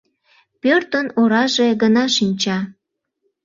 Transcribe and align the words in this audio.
Пӧртын 0.61 1.07
ораже 1.21 1.67
гына 1.81 2.03
шинча. 2.15 2.59